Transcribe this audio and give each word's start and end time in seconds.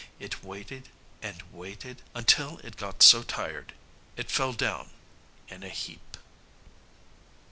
It 0.19 0.43
waited 0.43 0.89
and 1.21 1.43
waited 1.51 2.01
until 2.15 2.57
it 2.63 2.75
go 2.75 2.95
so 2.97 3.21
tired 3.21 3.73
it 4.17 4.31
fell 4.31 4.51
down 4.51 4.89
in 5.47 5.61
a 5.61 5.69
heap. 5.69 6.17